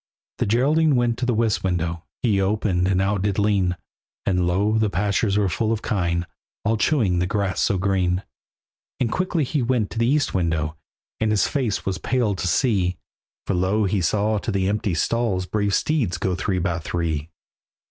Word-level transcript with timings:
The 0.39 0.47
Geraldine 0.47 0.95
went 0.95 1.19
to 1.19 1.27
the 1.27 1.33
west 1.35 1.63
window, 1.63 2.05
He 2.23 2.41
opened, 2.41 2.87
and 2.87 2.99
out 2.99 3.21
did 3.21 3.37
lean, 3.37 3.77
And 4.25 4.47
lo! 4.47 4.79
the 4.79 4.89
pastures 4.89 5.37
were 5.37 5.47
full 5.47 5.71
of 5.71 5.83
kine, 5.83 6.25
All 6.65 6.75
chewing 6.75 7.19
the 7.19 7.27
grass 7.27 7.59
so 7.61 7.77
green. 7.77 8.23
And 8.99 9.11
quickly 9.11 9.43
he 9.43 9.61
went 9.61 9.91
to 9.91 9.99
the 9.99 10.07
east 10.07 10.33
window, 10.33 10.75
And 11.19 11.29
his 11.29 11.47
face 11.47 11.85
was 11.85 11.99
pale 11.99 12.33
to 12.33 12.47
see, 12.47 12.97
For 13.45 13.53
lo! 13.53 13.85
he 13.85 14.01
saw 14.01 14.39
to 14.39 14.51
the 14.51 14.67
empty 14.67 14.95
stalls 14.95 15.45
Brave 15.45 15.75
steeds 15.75 16.17
go 16.17 16.33
three 16.33 16.57
by 16.57 16.79
three. 16.79 17.29